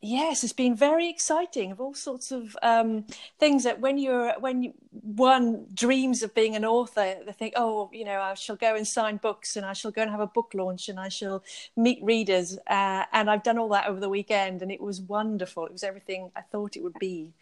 [0.00, 3.04] Yes, it's been very exciting of all sorts of um,
[3.40, 7.90] things that when you're when you, one dreams of being an author, they think, oh,
[7.92, 10.28] you know, I shall go and sign books, and I shall go and have a
[10.28, 11.42] book launch, and I shall
[11.76, 15.66] meet readers, uh, and I've done all that over the weekend, and it was wonderful.
[15.66, 17.32] It was everything I thought it would be.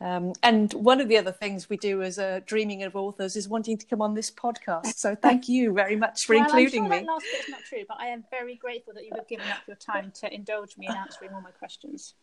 [0.00, 3.48] Um, and one of the other things we do as a dreaming of authors is
[3.48, 4.94] wanting to come on this podcast.
[4.98, 7.06] So thank you very much for well, including I'm sure me.
[7.06, 9.58] That last bit's not true, but I am very grateful that you have given up
[9.66, 12.14] your time to indulge me in answering all my questions.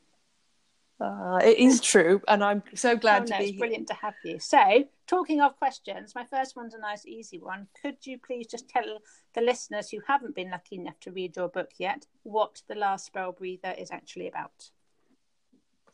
[0.99, 3.59] Uh, it is true, and I'm so glad oh, to no, be it's here.
[3.59, 4.39] brilliant to have you.
[4.39, 7.67] So, talking of questions, my first one's a nice, easy one.
[7.81, 8.99] Could you please just tell
[9.33, 13.07] the listeners who haven't been lucky enough to read your book yet what The Last
[13.07, 14.69] Spell Breather is actually about?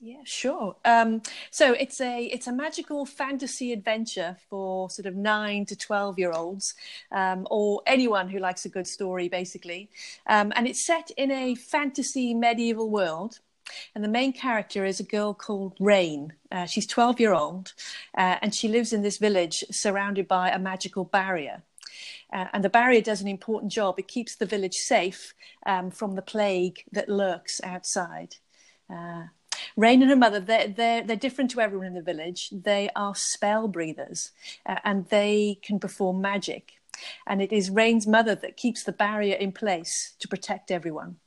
[0.04, 0.76] Yeah, sure.
[0.84, 1.22] Um,
[1.52, 6.32] so it's a it's a magical fantasy adventure for sort of nine to twelve year
[6.32, 6.74] olds,
[7.12, 9.92] um, or anyone who likes a good story, basically.
[10.26, 13.40] Um, and it's set in a fantasy medieval world.
[13.94, 16.34] And the main character is a girl called Rain.
[16.52, 17.74] Uh, she's 12 year old,
[18.18, 21.62] uh, and she lives in this village surrounded by a magical barrier.
[22.34, 24.00] Uh, and the barrier does an important job.
[24.00, 25.36] It keeps the village safe
[25.68, 28.38] um, from the plague that lurks outside.
[28.90, 29.26] Uh,
[29.76, 32.50] Rain and her mother, they're, they're, they're different to everyone in the village.
[32.52, 34.32] They are spell breathers
[34.66, 36.74] uh, and they can perform magic.
[37.26, 41.18] And it is Rain's mother that keeps the barrier in place to protect everyone.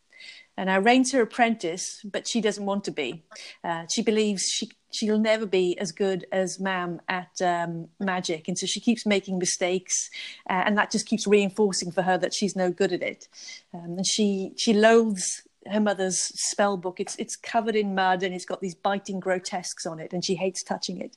[0.57, 3.25] And now Rain's her apprentice, but she doesn't want to be.
[3.65, 8.57] Uh, she believes she she'll never be as good as Mam at um, magic, and
[8.57, 10.11] so she keeps making mistakes,
[10.49, 13.27] uh, and that just keeps reinforcing for her that she's no good at it.
[13.73, 17.01] Um, and she she loathes her mother's spell book.
[17.01, 20.35] It's it's covered in mud and it's got these biting grotesques on it, and she
[20.35, 21.17] hates touching it.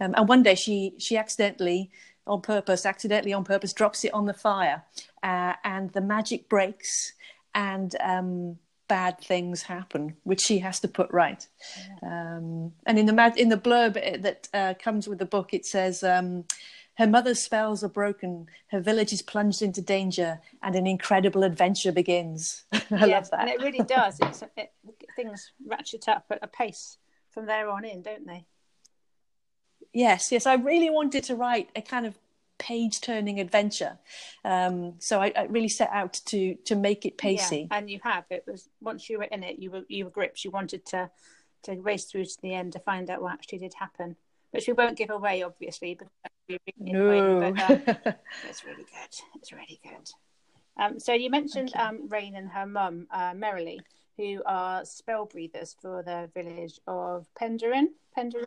[0.00, 1.90] Um, and one day she she accidentally,
[2.26, 4.82] on purpose, accidentally on purpose, drops it on the fire,
[5.22, 7.12] uh, and the magic breaks,
[7.54, 11.46] and um, bad things happen, which she has to put right.
[12.02, 15.66] Um, and in the mad in the blurb that uh, comes with the book, it
[15.66, 16.02] says.
[16.96, 18.46] Her mother's spells are broken.
[18.68, 22.64] Her village is plunged into danger, and an incredible adventure begins.
[22.72, 23.40] I yeah, love that.
[23.40, 24.18] And it really does.
[24.22, 24.72] It's, it,
[25.16, 26.98] things ratchet up at a pace
[27.30, 28.46] from there on in, don't they?
[29.92, 30.46] Yes, yes.
[30.46, 32.16] I really wanted to write a kind of
[32.58, 33.98] page-turning adventure,
[34.44, 37.66] um, so I, I, really set out to to make it pacey.
[37.70, 38.24] Yeah, and you have.
[38.30, 40.44] It was once you were in it, you were you were gripped.
[40.44, 41.10] You wanted to
[41.64, 44.16] to race through to the end to find out what actually did happen,
[44.52, 45.94] which we won't give away, obviously.
[45.94, 46.08] But
[46.78, 47.82] no, but, um,
[48.48, 49.20] it's really good.
[49.36, 50.10] It's really good.
[50.76, 51.80] Um, so you mentioned you.
[51.80, 53.80] Um, Rain and her mum, uh, Merrily,
[54.16, 57.88] who are spell breathers for the village of Penderyn.
[58.16, 58.44] Penderyn.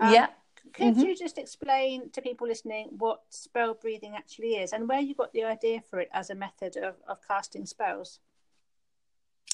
[0.00, 0.26] Um, yeah.
[0.72, 1.00] Could mm-hmm.
[1.00, 5.32] you just explain to people listening what spell breathing actually is and where you got
[5.32, 8.18] the idea for it as a method of, of casting spells?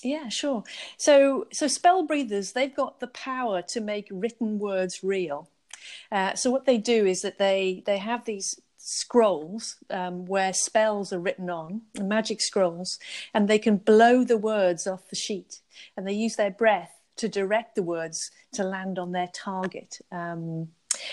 [0.02, 0.64] Yeah, sure.
[0.97, 5.50] So, so spell breathers, they've got the power to make written words real.
[6.10, 11.12] Uh, so what they do is that they they have these scrolls um, where spells
[11.12, 12.98] are written on, magic scrolls,
[13.34, 15.60] and they can blow the words off the sheet,
[15.96, 19.98] and they use their breath to direct the words to land on their target.
[20.10, 20.69] Um,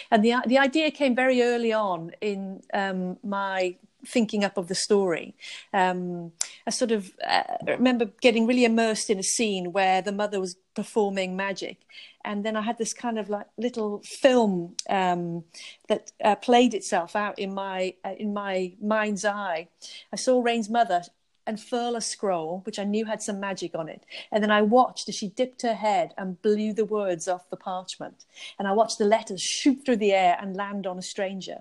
[0.09, 3.75] and the the idea came very early on in um, my
[4.07, 5.35] thinking up of the story.
[5.73, 6.31] Um,
[6.65, 10.55] I sort of uh, remember getting really immersed in a scene where the mother was
[10.75, 11.77] performing magic,
[12.23, 15.43] and then I had this kind of like little film um,
[15.87, 19.67] that uh, played itself out in my uh, in my mind's eye.
[20.11, 21.03] I saw Rain's mother
[21.47, 24.05] unfurl a scroll, which I knew had some magic on it.
[24.31, 27.57] And then I watched as she dipped her head and blew the words off the
[27.57, 28.25] parchment.
[28.59, 31.59] And I watched the letters shoot through the air and land on a stranger.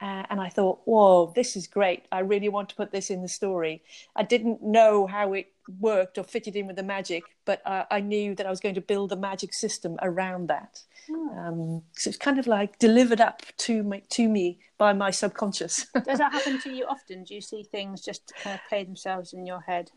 [0.00, 2.06] Uh, and I thought, whoa, this is great.
[2.12, 3.82] I really want to put this in the story.
[4.14, 5.48] I didn't know how it
[5.80, 8.76] worked or fitted in with the magic, but uh, I knew that I was going
[8.76, 10.82] to build a magic system around that.
[11.10, 11.38] Oh.
[11.38, 15.86] Um, so it's kind of like delivered up to me, to me by my subconscious.
[16.04, 17.24] Does that happen to you often?
[17.24, 19.90] Do you see things just kind of play themselves in your head?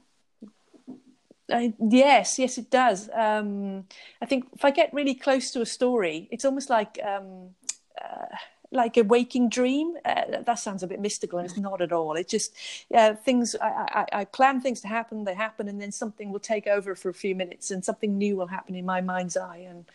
[1.51, 3.09] Uh, yes, yes, it does.
[3.13, 3.85] Um,
[4.21, 7.49] I think if I get really close to a story, it's almost like um,
[8.01, 8.35] uh,
[8.71, 9.95] like a waking dream.
[10.05, 12.15] Uh, that sounds a bit mystical, and it's not at all.
[12.15, 12.53] It just
[12.93, 13.55] uh, things.
[13.61, 16.95] I, I, I, plan things to happen, they happen, and then something will take over
[16.95, 19.65] for a few minutes, and something new will happen in my mind's eye.
[19.69, 19.85] And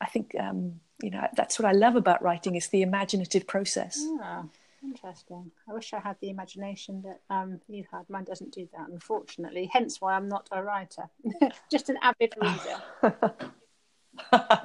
[0.00, 4.04] I think um, you know that's what I love about writing is the imaginative process.
[4.18, 4.44] Yeah.
[4.82, 5.50] Interesting.
[5.68, 8.08] I wish I had the imagination that um, you had.
[8.08, 9.68] Mine doesn't do that, unfortunately.
[9.70, 11.10] Hence why I'm not a writer,
[11.70, 13.22] just an avid reader.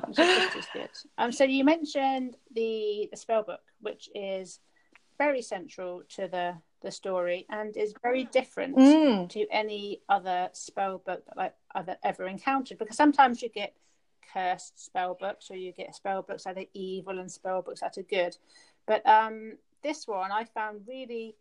[0.07, 0.19] which
[0.55, 0.89] is good.
[1.17, 4.59] Um, so you mentioned the the spell book, which is
[5.17, 9.29] very central to the the story and is very different mm.
[9.29, 12.77] to any other spell book that I've ever encountered.
[12.77, 13.73] Because sometimes you get
[14.33, 17.97] cursed spell books, or you get spell books that are evil and spell books that
[17.97, 18.37] are good.
[18.85, 21.35] But um, this one I found really,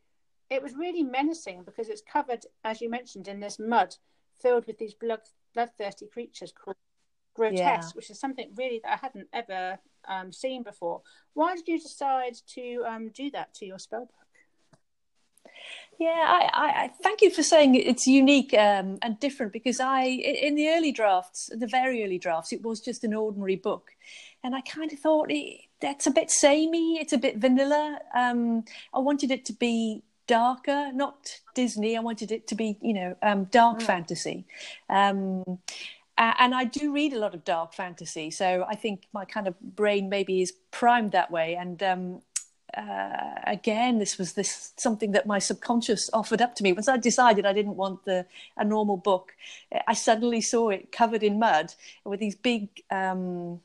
[0.50, 3.96] it was really menacing because it's covered, as you mentioned, in this mud
[4.40, 5.20] filled with these blood
[5.54, 6.76] bloodthirsty creatures called
[7.34, 7.96] grotesque, yeah.
[7.96, 9.78] which is something really that I hadn't ever
[10.08, 11.02] um, seen before.
[11.34, 14.10] Why did you decide to um, do that to your spell book?
[15.98, 20.56] Yeah, I, I, thank you for saying it's unique um, and different because I, in
[20.56, 23.92] the early drafts, the very early drafts, it was just an ordinary book,
[24.42, 26.98] and I kind of thought it, that's a bit samey.
[27.00, 28.00] It's a bit vanilla.
[28.14, 31.96] Um, I wanted it to be darker, not Disney.
[31.96, 33.82] I wanted it to be, you know, um, dark mm.
[33.82, 34.46] fantasy.
[34.88, 35.44] Um,
[36.16, 39.48] uh, and I do read a lot of dark fantasy, so I think my kind
[39.48, 41.56] of brain maybe is primed that way.
[41.56, 42.22] And um,
[42.76, 46.72] uh, again, this was this something that my subconscious offered up to me.
[46.72, 48.26] Once I decided I didn't want the
[48.56, 49.34] a normal book,
[49.86, 51.74] I suddenly saw it covered in mud
[52.04, 53.60] with these big, um,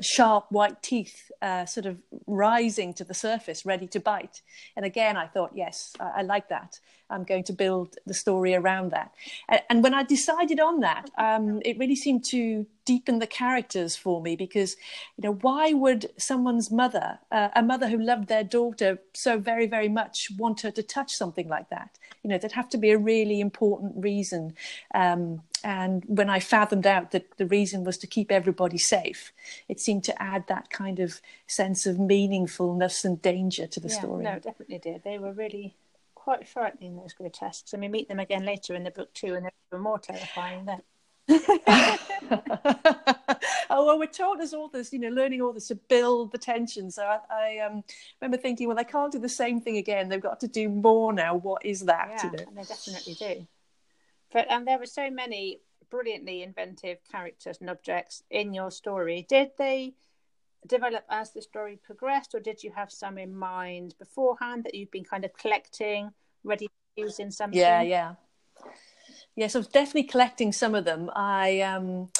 [0.00, 4.42] sharp white teeth, uh, sort of rising to the surface, ready to bite.
[4.76, 6.78] And again, I thought, yes, I, I like that.
[7.10, 9.12] I'm going to build the story around that.
[9.48, 13.94] And, and when I decided on that, um, it really seemed to deepen the characters
[13.94, 14.76] for me because,
[15.16, 19.66] you know, why would someone's mother, uh, a mother who loved their daughter so very,
[19.66, 21.98] very much, want her to touch something like that?
[22.22, 24.54] You know, there'd have to be a really important reason.
[24.94, 29.32] Um, and when I fathomed out that the reason was to keep everybody safe,
[29.66, 33.98] it seemed to add that kind of sense of meaningfulness and danger to the yeah,
[33.98, 34.24] story.
[34.24, 35.02] No, definitely did.
[35.04, 35.74] They were really
[36.14, 37.72] quite frightening, those grotesques.
[37.72, 40.66] And we meet them again later in the book too, and they're even more terrifying
[40.66, 40.82] then.
[43.70, 46.90] oh well, we're taught as authors, you know, learning authors to build the tension.
[46.90, 47.82] So I, I um,
[48.20, 50.10] remember thinking, well, they can't do the same thing again.
[50.10, 51.36] They've got to do more now.
[51.36, 52.08] What is that?
[52.10, 52.44] Yeah, you know?
[52.48, 53.46] and they definitely do.
[54.34, 55.60] But and um, there were so many
[55.90, 59.24] brilliantly inventive characters and objects in your story.
[59.28, 59.94] Did they
[60.66, 64.90] develop as the story progressed, or did you have some in mind beforehand that you've
[64.90, 66.10] been kind of collecting,
[66.42, 67.58] ready to use in something?
[67.58, 68.14] Yeah, yeah.
[69.36, 71.10] Yes, I was definitely collecting some of them.
[71.14, 72.10] I um,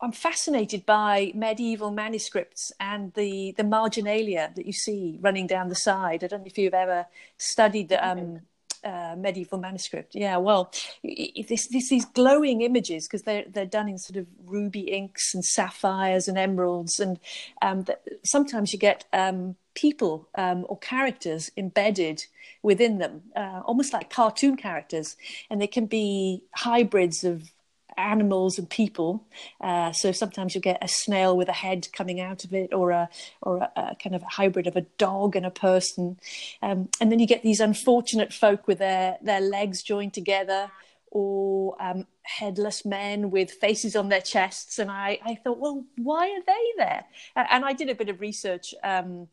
[0.00, 5.76] I'm fascinated by medieval manuscripts and the the marginalia that you see running down the
[5.76, 6.24] side.
[6.24, 7.06] I don't know if you've ever
[7.38, 8.40] studied um,
[8.86, 10.14] uh, medieval manuscript.
[10.14, 14.82] Yeah, well, this, this these glowing images because they're they're done in sort of ruby
[14.82, 17.18] inks and sapphires and emeralds, and
[17.62, 17.84] um,
[18.24, 22.24] sometimes you get um, people um, or characters embedded
[22.62, 25.16] within them, uh, almost like cartoon characters,
[25.50, 27.50] and they can be hybrids of
[27.96, 29.24] animals and people.
[29.60, 32.90] Uh, so sometimes you get a snail with a head coming out of it, or
[32.90, 33.08] a
[33.42, 36.18] or a, a kind of a hybrid of a dog and a person.
[36.62, 40.70] Um, and then you get these unfortunate folk with their their legs joined together,
[41.10, 44.78] or um, headless men with faces on their chests.
[44.78, 47.04] And I I thought, well, why are they there?
[47.34, 48.74] And I did a bit of research.
[48.82, 49.28] Um,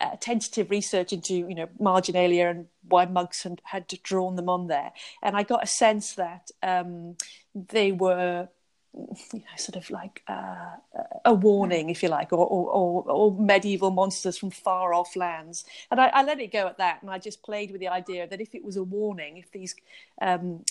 [0.00, 4.66] uh, tentative research into you know marginalia and why monks had, had drawn them on
[4.66, 4.92] there,
[5.22, 7.16] and I got a sense that um,
[7.54, 8.48] they were
[8.92, 10.76] you know, sort of like uh,
[11.24, 15.64] a warning, if you like, or, or, or, medieval monsters from far off lands.
[15.90, 18.26] And I, I, let it go at that, and I just played with the idea
[18.26, 19.76] that if it was a warning, if these
[20.20, 20.64] um,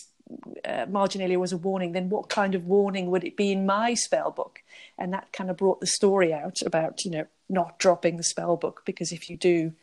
[0.65, 3.93] uh, marginalia was a warning, then what kind of warning would it be in my
[3.93, 4.63] spell book?
[4.97, 8.57] And that kind of brought the story out about you know not dropping the spell
[8.57, 9.73] book because if you do,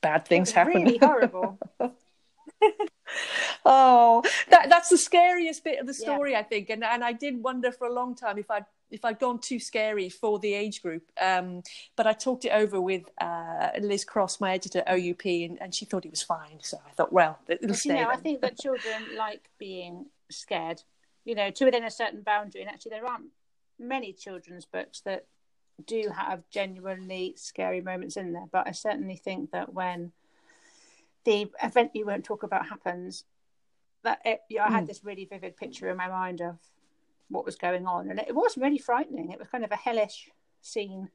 [0.00, 0.82] bad things happen.
[0.82, 1.58] Really horrible.
[3.64, 6.40] oh, that that's the scariest bit of the story, yeah.
[6.40, 9.18] I think, and and I did wonder for a long time if I'd if I'd
[9.18, 11.02] gone too scary for the age group.
[11.20, 11.62] Um,
[11.96, 15.74] but I talked it over with uh, Liz Cross, my editor at OUP, and, and,
[15.74, 16.58] she thought it was fine.
[16.62, 17.98] So I thought, well, it'll but, stay.
[17.98, 20.82] You know, I think that children like being scared,
[21.24, 22.62] you know, to within a certain boundary.
[22.62, 23.26] And actually, there aren't
[23.78, 25.26] many children's books that
[25.84, 28.46] do have genuinely scary moments in there.
[28.50, 30.12] But I certainly think that when
[31.26, 33.24] the event you won't talk about happens,
[34.02, 34.86] that it, you know, I had mm.
[34.86, 36.56] this really vivid picture in my mind of
[37.28, 39.30] what was going on, and it was really frightening.
[39.30, 40.30] It was kind of a hellish
[40.62, 41.10] scene.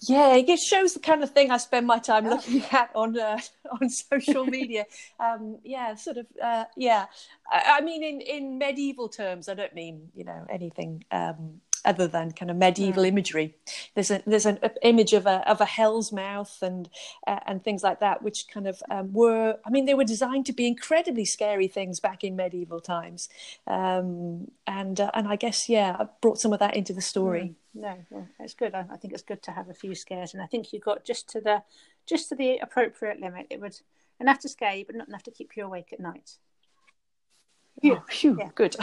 [0.00, 3.38] Yeah, it shows the kind of thing I spend my time looking at on uh,
[3.80, 4.84] on social media.
[5.18, 6.26] um, yeah, sort of.
[6.42, 7.06] Uh, yeah,
[7.50, 12.06] I, I, mean, in in medieval terms, I don't mean you know anything um, other
[12.06, 13.08] than kind of medieval mm.
[13.08, 13.54] imagery.
[13.94, 16.88] There's a there's an image of a of a hell's mouth and
[17.26, 19.58] uh, and things like that, which kind of um, were.
[19.64, 23.28] I mean, they were designed to be incredibly scary things back in medieval times,
[23.66, 27.42] um, and uh, and I guess yeah, I brought some of that into the story.
[27.42, 27.54] Mm.
[27.82, 28.74] No, well, it's good.
[28.74, 31.04] I, I think it's good to have a few scares, and I think you got
[31.04, 31.62] just to the
[32.06, 33.46] just to the appropriate limit.
[33.50, 33.80] It would
[34.20, 36.38] enough to scare you, but not enough to keep you awake at night.
[37.82, 38.74] Yeah, oh, phew, yeah, good.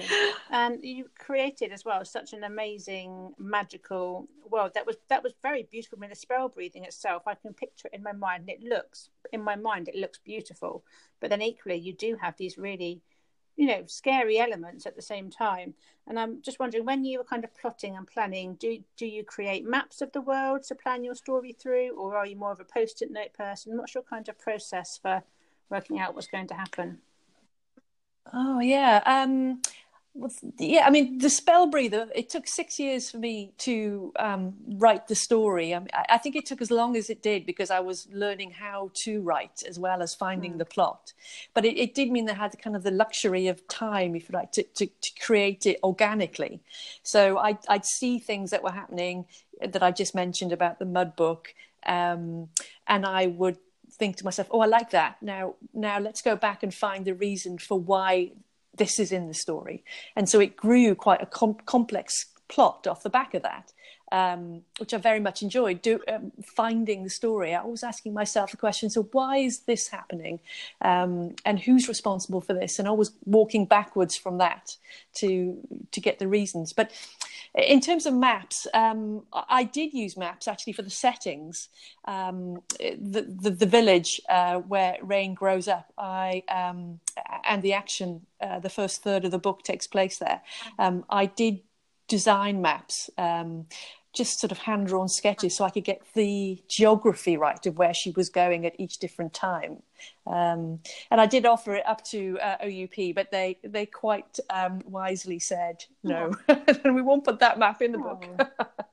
[0.50, 5.64] and you created as well such an amazing magical world that was that was very
[5.70, 5.98] beautiful.
[5.98, 8.62] I mean, the spell breathing itself, I can picture it in my mind, and it
[8.62, 10.82] looks in my mind, it looks beautiful.
[11.20, 13.02] But then equally, you do have these really,
[13.56, 15.74] you know, scary elements at the same time.
[16.06, 19.24] And I'm just wondering, when you were kind of plotting and planning, do do you
[19.24, 22.60] create maps of the world to plan your story through, or are you more of
[22.60, 23.76] a post-it note person?
[23.76, 25.22] What's your kind of process for
[25.68, 27.02] working out what's going to happen?
[28.32, 29.02] Oh yeah.
[29.04, 29.60] Um,
[30.58, 32.08] yeah, I mean, the spell breather.
[32.14, 35.74] It took six years for me to um, write the story.
[35.74, 38.50] I, mean, I, think it took as long as it did because I was learning
[38.50, 40.58] how to write as well as finding mm.
[40.58, 41.12] the plot.
[41.54, 44.28] But it, it, did mean that I had kind of the luxury of time, if
[44.28, 46.60] you like, to, to, to create it organically.
[47.02, 49.26] So I, I'd see things that were happening
[49.60, 51.54] that I just mentioned about the mud book,
[51.86, 52.48] um,
[52.86, 53.58] and I would
[53.98, 57.14] think to myself, "Oh, I like that." Now, now let's go back and find the
[57.14, 58.32] reason for why
[58.74, 59.84] this is in the story.
[60.16, 62.14] And so it grew quite a com- complex
[62.48, 63.72] plot off the back of that
[64.12, 65.82] um, which I very much enjoyed.
[65.82, 69.88] Do, um, finding the story, I was asking myself the question: so why is this
[69.88, 70.40] happening,
[70.80, 72.78] um, and who's responsible for this?
[72.78, 74.76] And always walking backwards from that
[75.16, 75.58] to
[75.90, 76.72] to get the reasons.
[76.72, 76.92] But
[77.54, 81.68] in terms of maps, um, I did use maps actually for the settings.
[82.04, 87.00] Um, the, the, the village uh, where Rain grows up, I um,
[87.44, 90.40] and the action, uh, the first third of the book takes place there.
[91.10, 91.60] I did
[92.08, 93.66] design maps um,
[94.18, 97.94] just sort of hand drawn sketches so I could get the geography right of where
[97.94, 99.82] she was going at each different time.
[100.26, 104.82] Um, and I did offer it up to uh, OUP, but they they quite um,
[104.84, 108.24] wisely said no, and we won't put that map in the book.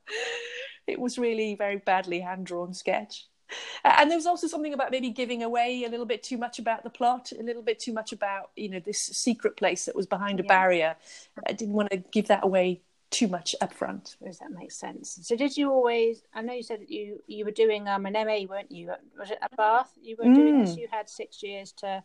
[0.87, 3.25] it was really very badly hand drawn sketch.
[3.83, 6.83] And there was also something about maybe giving away a little bit too much about
[6.83, 10.05] the plot, a little bit too much about you know this secret place that was
[10.07, 10.47] behind a yeah.
[10.47, 10.95] barrier.
[11.47, 12.81] I didn't want to give that away
[13.11, 14.17] too much upfront.
[14.23, 15.19] Does that make sense?
[15.23, 16.23] So, did you always?
[16.33, 18.91] I know you said that you you were doing um an MA, weren't you?
[19.17, 19.91] Was it a Bath?
[20.01, 20.35] You were mm.
[20.35, 20.77] doing this.
[20.77, 22.03] You had six years to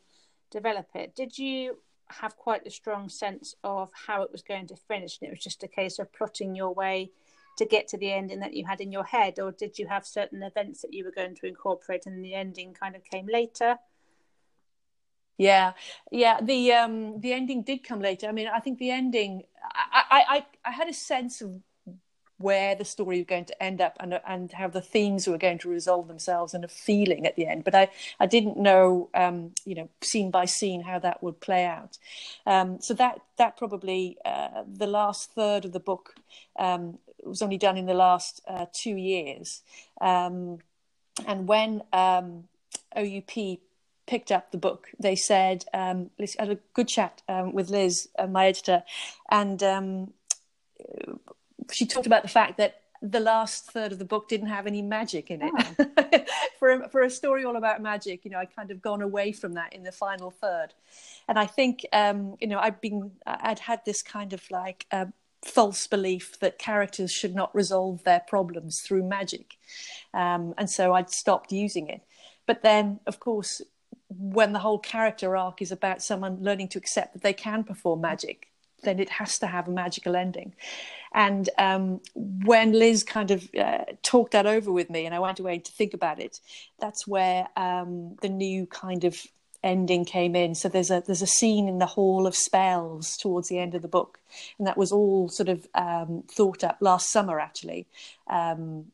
[0.51, 1.15] develop it.
[1.15, 1.79] Did you
[2.09, 5.43] have quite a strong sense of how it was going to finish, and it was
[5.43, 7.11] just a case of plotting your way
[7.57, 10.07] to get to the ending that you had in your head, or did you have
[10.07, 13.79] certain events that you were going to incorporate, and the ending kind of came later?
[15.41, 15.73] Yeah,
[16.11, 16.39] yeah.
[16.43, 18.29] The um, the ending did come later.
[18.29, 19.45] I mean, I think the ending.
[19.73, 21.61] I, I, I had a sense of
[22.41, 25.59] where the story was going to end up and and how the themes were going
[25.59, 27.65] to resolve themselves and a feeling at the end.
[27.65, 27.89] But I,
[28.19, 31.99] I didn't know, um, you know, scene by scene how that would play out.
[32.47, 36.15] Um, so that that probably uh, the last third of the book
[36.59, 39.63] um, was only done in the last uh, two years.
[40.01, 40.61] Um,
[41.27, 42.45] and when um,
[42.97, 43.61] OUP
[44.11, 48.09] picked up the book, they said, um, I had a good chat um, with Liz,
[48.19, 48.83] uh, my editor,
[49.31, 50.13] and um,
[51.71, 54.83] she talked about the fact that the last third of the book didn't have any
[54.83, 55.53] magic in it.
[55.55, 56.25] Oh.
[56.59, 59.31] for, a, for a story all about magic, you know, I'd kind of gone away
[59.31, 60.75] from that in the final third.
[61.29, 65.07] And I think, um, you know, I'd been, I'd had this kind of like, uh,
[65.47, 69.57] false belief that characters should not resolve their problems through magic.
[70.13, 72.03] Um, and so I'd stopped using it.
[72.45, 73.63] But then, of course,
[74.19, 78.01] when the whole character arc is about someone learning to accept that they can perform
[78.01, 78.51] magic
[78.83, 80.55] then it has to have a magical ending.
[81.13, 85.41] And um, when Liz kind of uh, talked that over with me, and I went
[85.41, 86.41] away to think about it,
[86.79, 89.21] that's where um, the new kind of
[89.63, 90.55] ending came in.
[90.55, 93.83] So there's a there's a scene in the Hall of Spells towards the end of
[93.83, 94.21] the book,
[94.59, 97.89] and that was all sort of um, thought up last summer actually.
[98.29, 98.87] Um,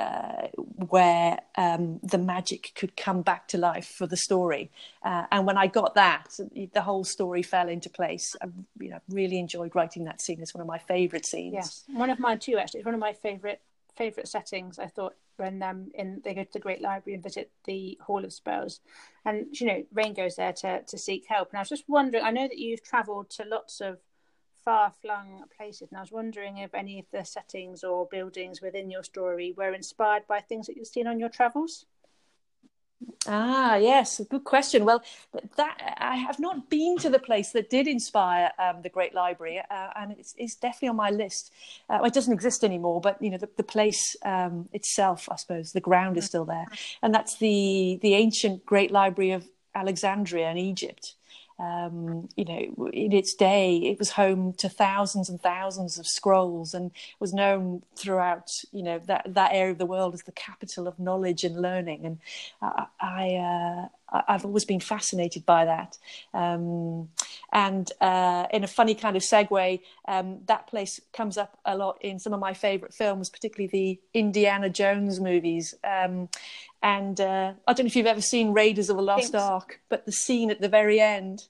[0.00, 0.48] uh,
[0.88, 4.70] where um, the magic could come back to life for the story.
[5.02, 6.38] Uh, and when I got that,
[6.72, 8.34] the whole story fell into place.
[8.40, 8.46] I
[8.78, 10.40] you know, really enjoyed writing that scene.
[10.40, 11.54] It's one of my favourite scenes.
[11.54, 12.56] Yes, one of mine too.
[12.58, 13.60] Actually, it's one of my favourite
[13.96, 14.78] favourite settings.
[14.78, 18.24] I thought when um in they go to the Great Library and visit the Hall
[18.24, 18.80] of Spells,
[19.24, 21.50] and you know Rain goes there to to seek help.
[21.50, 22.24] And I was just wondering.
[22.24, 23.98] I know that you've travelled to lots of
[24.64, 25.88] far flung places.
[25.90, 29.72] And I was wondering if any of the settings or buildings within your story were
[29.72, 31.86] inspired by things that you've seen on your travels.
[33.26, 34.84] Ah, yes, good question.
[34.84, 35.02] Well,
[35.56, 39.58] that I have not been to the place that did inspire um, the Great Library,
[39.58, 41.50] uh, and it's, it's, definitely on my list.
[41.88, 45.72] Uh, it doesn't exist anymore, but you know, the, the place um, itself, I suppose,
[45.72, 46.66] the ground is still there,
[47.02, 51.14] and that's the the ancient Great Library of Alexandria in Egypt
[51.60, 56.72] um, you know, in its day, it was home to thousands and thousands of scrolls
[56.72, 60.88] and was known throughout, you know, that, that area of the world as the capital
[60.88, 62.06] of knowledge and learning.
[62.06, 62.18] And
[62.62, 63.88] I, I uh,
[64.28, 65.98] I've always been fascinated by that.
[66.34, 67.10] Um,
[67.52, 71.98] and uh, in a funny kind of segue, um, that place comes up a lot
[72.00, 75.74] in some of my favourite films, particularly the Indiana Jones movies.
[76.82, 80.06] And uh, I don't know if you've ever seen Raiders of the Lost Ark, but
[80.06, 81.48] the scene at the very end.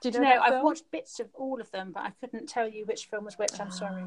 [0.00, 0.30] Did you know?
[0.30, 3.24] know I've watched bits of all of them, but I couldn't tell you which film
[3.24, 3.60] was which.
[3.60, 4.02] I'm sorry.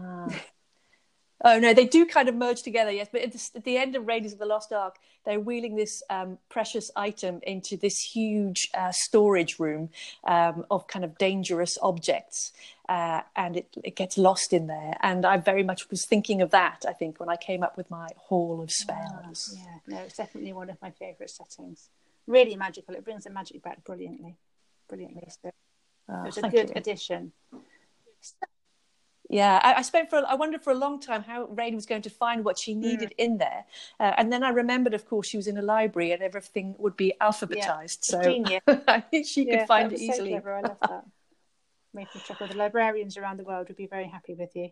[1.44, 1.54] Ah.
[1.54, 3.08] Oh no, they do kind of merge together, yes.
[3.12, 6.04] But at the, at the end of Raiders of the Lost Ark, they're wheeling this
[6.10, 9.90] um, precious item into this huge uh, storage room
[10.26, 12.54] um, of kind of dangerous objects,
[12.88, 14.96] uh, and it, it gets lost in there.
[15.02, 16.86] And I very much was thinking of that.
[16.88, 19.56] I think when I came up with my Hall of Spells.
[19.56, 21.90] Oh, yeah, no, it's definitely one of my favourite settings.
[22.28, 22.96] Really magical.
[22.96, 24.38] It brings the magic back brilliantly,
[24.88, 25.28] brilliantly.
[25.44, 25.52] So
[26.10, 26.74] oh, it was a good you.
[26.76, 27.34] addition.
[29.30, 32.04] Yeah, I, I, spent for I wondered for a long time how Rain was going
[32.04, 32.82] to find what she hmm.
[32.82, 33.26] needed mm.
[33.26, 33.66] in there,
[34.00, 36.96] uh, and then I remembered, of course, she was in a library and everything would
[36.96, 38.62] be alphabetized, yeah.
[38.62, 40.34] so I think she yeah, could find it easily.
[40.34, 40.54] So clever.
[40.54, 41.06] I love that.
[42.26, 42.48] Chuckle.
[42.48, 44.70] The librarians around the world would be very happy with you.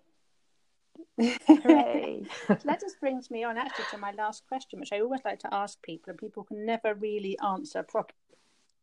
[1.17, 2.25] Hooray!
[2.47, 5.53] that just brings me on actually to my last question, which I always like to
[5.53, 8.17] ask people, and people can never really answer properly.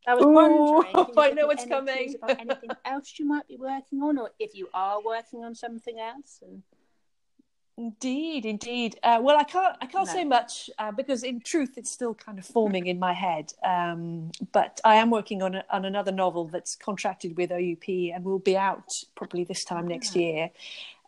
[0.06, 2.14] I was Ooh, wondering I know what's coming.
[2.22, 5.98] about anything else you might be working on, or if you are working on something
[5.98, 6.40] else.
[6.42, 6.62] And...
[7.76, 8.98] Indeed, indeed.
[9.02, 10.12] Uh, well, I can't, I can't no.
[10.12, 13.52] say much uh, because, in truth, it's still kind of forming in my head.
[13.64, 18.24] Um, but I am working on a, on another novel that's contracted with OUP and
[18.24, 20.20] will be out probably this time next ah.
[20.20, 20.50] year.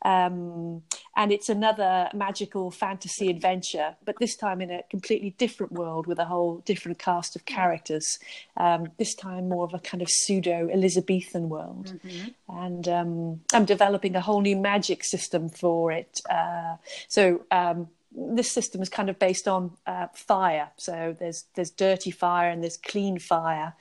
[0.05, 0.83] Um,
[1.17, 6.19] and it's another magical fantasy adventure, but this time in a completely different world with
[6.19, 8.19] a whole different cast of characters.
[8.57, 11.95] Um, this time more of a kind of pseudo Elizabethan world.
[12.05, 12.57] Mm-hmm.
[12.59, 16.21] And um, I'm developing a whole new magic system for it.
[16.31, 16.77] Uh,
[17.09, 20.71] so um, this system is kind of based on uh, fire.
[20.77, 23.75] So there's there's dirty fire and there's clean fire,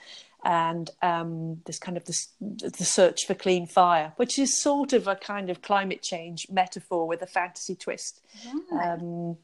[0.43, 5.07] and um, this kind of the, the search for clean fire, which is sort of
[5.07, 8.21] a kind of climate change metaphor with a fantasy twist.
[8.71, 9.37] Um,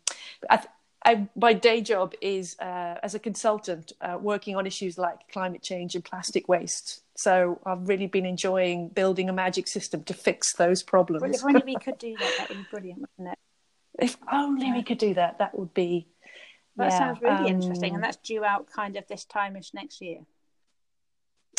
[0.50, 0.64] I,
[1.06, 5.62] I, my day job is uh, as a consultant uh, working on issues like climate
[5.62, 7.04] change and plastic waste.
[7.16, 11.22] So I've really been enjoying building a magic system to fix those problems.
[11.22, 13.40] Well, if only we could do that, that would be brilliant, wouldn't it?
[14.00, 14.76] If only yeah.
[14.76, 16.08] we could do that, that would be.
[16.76, 20.00] That yeah, sounds really um, interesting, and that's due out kind of this time-ish next
[20.00, 20.20] year.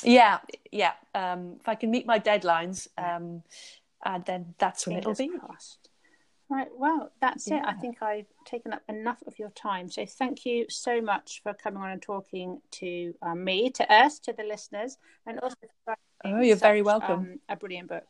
[0.05, 0.39] Yeah,
[0.71, 0.93] yeah.
[1.15, 3.43] Um, if I can meet my deadlines, um,
[4.05, 5.39] uh, then that's when Fingers it'll be.
[5.39, 5.89] Crossed.
[6.51, 7.59] Right, well, that's yeah.
[7.59, 7.65] it.
[7.67, 9.91] I think I've taken up enough of your time.
[9.91, 14.19] So thank you so much for coming on and talking to um, me, to us,
[14.21, 15.57] to the listeners, and also
[16.25, 17.21] oh, you're such, very welcome.
[17.21, 18.07] Um, a brilliant book.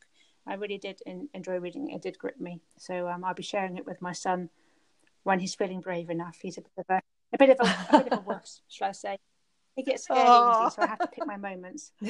[0.46, 1.96] I really did in, enjoy reading it.
[1.96, 2.60] It did grip me.
[2.78, 4.50] So um, I'll be sharing it with my son
[5.24, 6.38] when he's feeling brave enough.
[6.40, 8.88] He's a bit of a, a bit of a, a bit of a wuss, shall
[8.88, 9.18] I say?
[9.78, 10.66] It gets scared oh.
[10.66, 11.92] easy, so I have to pick my moments.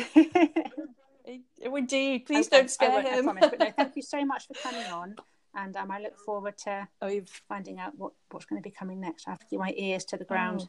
[1.63, 3.29] Indeed, please okay, don't scare I him.
[3.29, 3.51] I promise.
[3.51, 5.17] But no, thank you so much for coming on,
[5.55, 9.01] and um, I look forward to oh, finding out what, what's going to be coming
[9.01, 9.29] next.
[9.29, 10.67] I have to keep my ears to the ground.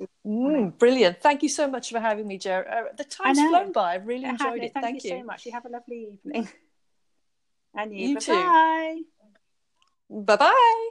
[0.00, 0.06] Oh.
[0.26, 1.20] Mm, brilliant.
[1.20, 2.64] Thank you so much for having me, Jo.
[2.66, 3.96] Uh, the time's flown by.
[3.96, 4.72] I've really enjoyed it.
[4.72, 5.44] Thank, thank you, you so much.
[5.44, 6.48] You have a lovely evening.
[7.74, 8.96] and you, you bye-bye.
[10.08, 10.24] too.
[10.24, 10.89] Bye bye.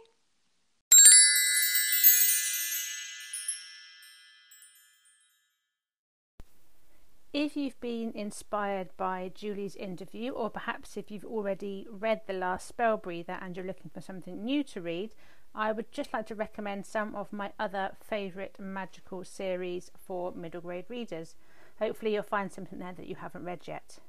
[7.32, 12.68] If you've been inspired by Julie's interview, or perhaps if you've already read The Last
[12.68, 15.14] Spell Breather and you're looking for something new to read,
[15.54, 20.62] I would just like to recommend some of my other favourite magical series for middle
[20.62, 21.36] grade readers.
[21.78, 24.00] Hopefully, you'll find something there that you haven't read yet.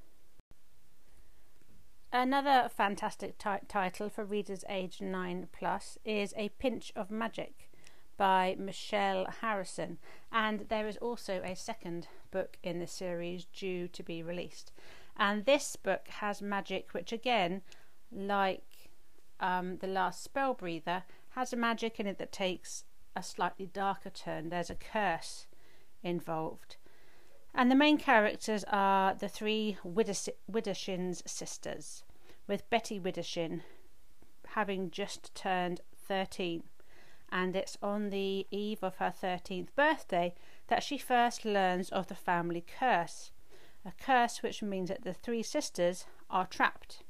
[2.11, 7.70] Another fantastic t- title for readers aged 9 plus is A Pinch of Magic
[8.16, 9.98] by Michelle Harrison,
[10.33, 14.72] and there is also a second book in the series due to be released.
[15.16, 17.62] And this book has magic, which again,
[18.10, 18.90] like
[19.38, 24.10] um, the last spell breather, has a magic in it that takes a slightly darker
[24.10, 24.48] turn.
[24.48, 25.46] There's a curse
[26.02, 26.76] involved.
[27.54, 32.04] And the main characters are the three Widdershins sisters,
[32.46, 33.62] with Betty Widdowshin
[34.54, 36.62] having just turned 13
[37.32, 40.34] and it's on the eve of her 13th birthday
[40.70, 43.33] that she first learns of the family curse,
[43.85, 47.02] a curse which means that the three sisters are trapped.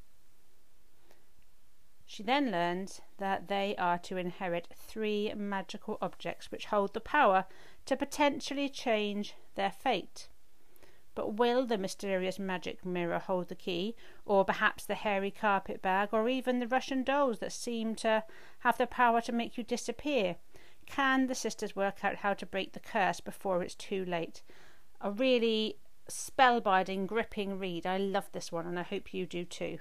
[2.07, 7.45] She then learns that they are to inherit three magical objects which hold the power
[7.85, 10.29] to potentially change their fate.
[11.15, 13.95] But will the mysterious magic mirror hold the key,
[14.25, 18.25] or perhaps the hairy carpet bag, or even the Russian dolls that seem to
[18.61, 20.37] have the power to make you disappear?
[20.91, 24.43] Can the sisters work out how to break the curse before it's too late?
[25.01, 25.77] A really
[26.11, 27.87] spellbinding, gripping read.
[27.87, 29.79] I love this one, and I hope you do too.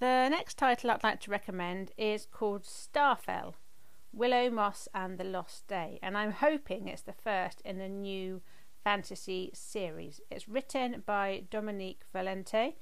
[0.00, 3.54] The next title I'd like to recommend is called Starfell
[4.10, 8.40] Willow Moss and the Lost Day, and I'm hoping it's the first in a new
[8.82, 10.22] fantasy series.
[10.30, 12.76] It's written by Dominique Valente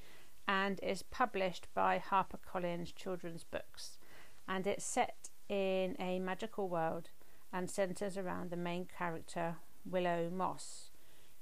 [0.46, 3.98] and is published by HarperCollins Children's Books.
[4.46, 7.10] And it's set in a magical world
[7.52, 10.90] and centres around the main character, Willow Moss,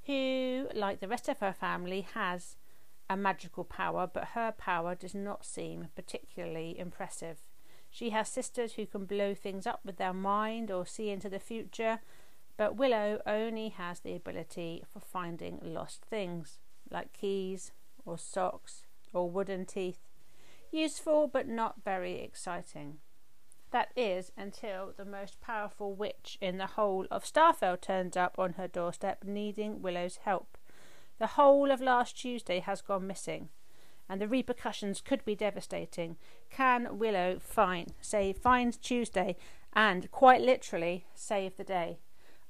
[0.07, 2.57] who, like the rest of her family, has
[3.09, 7.39] a magical power, but her power does not seem particularly impressive.
[7.91, 11.39] She has sisters who can blow things up with their mind or see into the
[11.39, 12.01] future,
[12.57, 16.59] but Willow only has the ability for finding lost things,
[16.91, 17.73] like keys
[18.05, 20.09] or socks or wooden teeth.
[20.71, 22.99] Useful but not very exciting.
[23.75, 28.53] That is until the most powerful witch in the whole of Starfell turns up on
[28.53, 30.57] her doorstep needing Willow's help.
[31.19, 33.49] The whole of last Tuesday has gone missing,
[34.09, 36.19] and the repercussions could be devastating.
[36.51, 39.35] Can Willow find, say, find Tuesday
[39.73, 41.99] and quite literally save the day?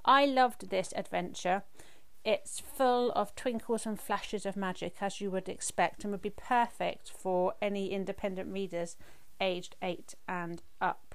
[0.04, 1.62] I loved this adventure.
[2.22, 6.28] It's full of twinkles and flashes of magic, as you would expect, and would be
[6.28, 8.98] perfect for any independent readers
[9.40, 11.13] aged 8 and up.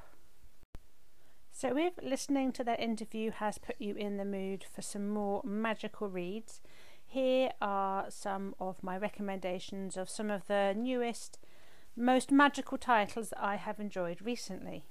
[1.59, 5.41] So, if listening to that interview has put you in the mood for some more
[5.43, 6.61] magical reads,
[7.05, 11.37] here are some of my recommendations of some of the newest,
[11.97, 14.85] most magical titles that I have enjoyed recently.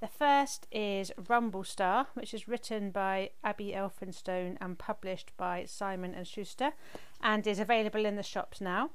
[0.00, 6.26] The first is Rumblestar, which is written by Abi Elphinstone and published by Simon and
[6.26, 6.72] Schuster,
[7.20, 8.88] and is available in the shops now.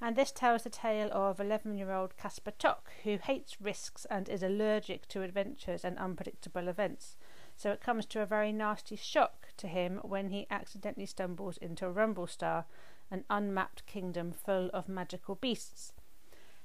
[0.00, 5.08] And this tells the tale of 11-year-old Casper Tock, who hates risks and is allergic
[5.08, 7.16] to adventures and unpredictable events.
[7.56, 11.86] So it comes to a very nasty shock to him when he accidentally stumbles into
[11.86, 12.64] Rumblestar,
[13.10, 15.92] an unmapped kingdom full of magical beasts.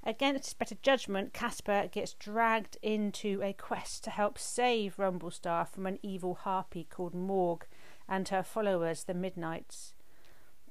[0.03, 5.85] Against his better judgment, Casper gets dragged into a quest to help save Rumblestar from
[5.85, 7.67] an evil harpy called Morg
[8.07, 9.93] and her followers, the Midnights.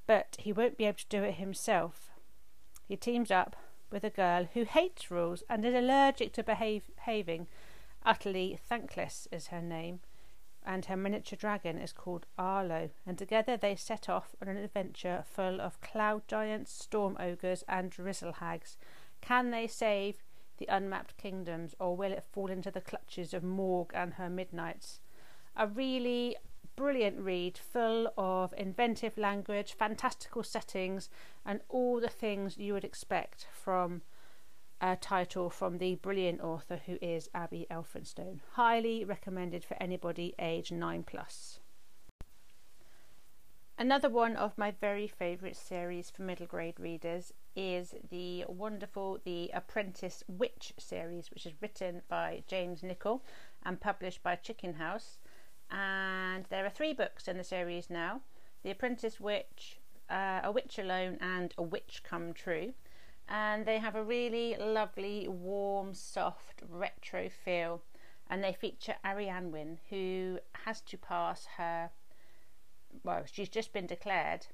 [0.06, 2.07] But he won't be able to do it himself.
[2.88, 3.54] He teams up
[3.90, 7.46] with a girl who hates rules and is allergic to behave, behaving.
[8.04, 10.00] Utterly Thankless is her name,
[10.64, 15.24] and her miniature dragon is called Arlo, and together they set off on an adventure
[15.26, 18.76] full of cloud giants, storm ogres, and drizzle hags
[19.20, 20.22] can they save
[20.58, 25.00] the unmapped kingdoms, or will it fall into the clutches of Morg and her midnights?
[25.56, 26.36] A really
[26.78, 31.10] brilliant read, full of inventive language, fantastical settings,
[31.44, 34.00] and all the things you would expect from
[34.80, 38.38] a title from the brilliant author who is Abi Elphinstone.
[38.52, 41.58] Highly recommended for anybody age 9 plus.
[43.76, 49.50] Another one of my very favourite series for middle grade readers is the wonderful The
[49.52, 53.24] Apprentice Witch series, which is written by James Nichol
[53.64, 55.18] and published by Chicken House.
[55.70, 58.20] And there are three books in the series now
[58.62, 59.78] The Apprentice Witch,
[60.08, 62.74] uh, A Witch Alone, and A Witch Come True.
[63.28, 67.82] And they have a really lovely, warm, soft, retro feel.
[68.30, 71.90] And they feature Arianwyn, who has to pass her
[73.04, 74.46] well, she's just been declared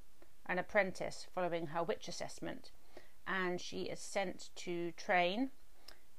[0.46, 2.70] an apprentice following her witch assessment,
[3.27, 5.50] and she is sent to train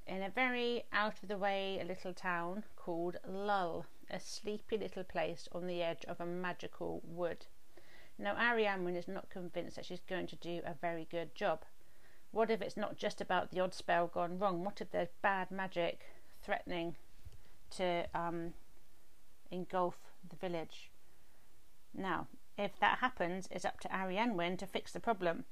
[0.07, 5.47] in a very out of the way little town called Lull, a sleepy little place
[5.51, 7.45] on the edge of a magical wood.
[8.17, 11.65] Now, Arianrhod is not convinced that she's going to do a very good job.
[12.31, 14.63] What if it's not just about the odd spell gone wrong?
[14.63, 16.01] What if there's bad magic
[16.41, 16.95] threatening
[17.71, 18.53] to um,
[19.51, 19.97] engulf
[20.29, 20.91] the village?
[21.93, 25.45] Now, if that happens, it's up to Arianrhod to fix the problem.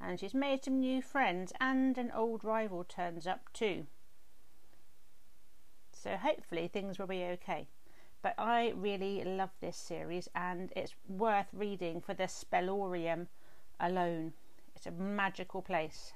[0.00, 3.86] And she's made some new friends, and an old rival turns up too.
[5.92, 7.68] So hopefully things will be okay.
[8.22, 13.26] But I really love this series, and it's worth reading for the Spellorium
[13.80, 14.32] alone.
[14.76, 16.12] It's a magical place.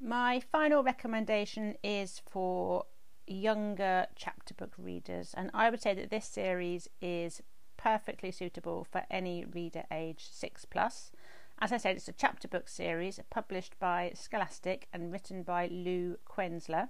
[0.00, 2.86] My final recommendation is for
[3.28, 7.40] younger chapter book readers, and I would say that this series is
[7.76, 11.12] perfectly suitable for any reader age 6 plus.
[11.60, 16.16] As I said, it's a chapter book series published by Scholastic and written by Lou
[16.28, 16.88] Kuenzler.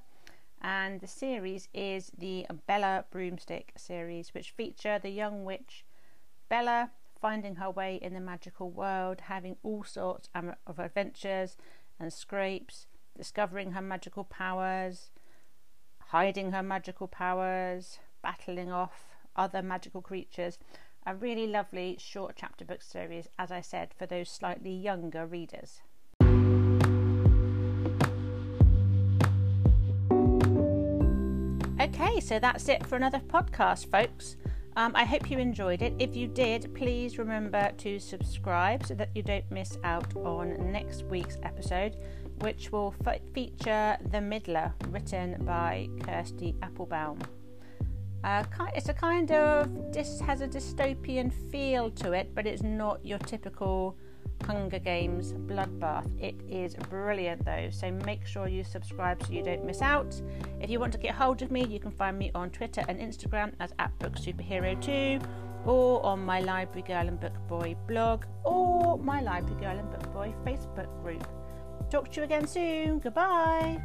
[0.64, 5.84] And the series is the Bella Broomstick series, which feature the young witch
[6.48, 11.56] Bella finding her way in the magical world, having all sorts of adventures
[11.98, 15.10] and scrapes, discovering her magical powers,
[15.98, 20.58] hiding her magical powers, battling off other magical creatures.
[21.04, 25.80] A really lovely short chapter book series, as I said, for those slightly younger readers.
[31.94, 34.36] Okay, so that's it for another podcast, folks.
[34.76, 35.92] Um, I hope you enjoyed it.
[35.98, 41.04] If you did, please remember to subscribe so that you don't miss out on next
[41.04, 41.96] week's episode,
[42.40, 47.18] which will f- feature The Middler, written by Kirsty Applebaum.
[48.24, 53.04] Uh, it's a kind of this has a dystopian feel to it, but it's not
[53.04, 53.98] your typical
[54.44, 56.08] Hunger Games bloodbath.
[56.20, 60.20] It is brilliant though, so make sure you subscribe so you don't miss out.
[60.60, 62.98] If you want to get hold of me, you can find me on Twitter and
[63.00, 65.24] Instagram as at Book Superhero 2
[65.64, 70.12] or on my Library Girl and Book Boy blog or my Library Girl and Book
[70.12, 71.26] Boy Facebook group.
[71.90, 72.98] Talk to you again soon.
[72.98, 73.80] Goodbye.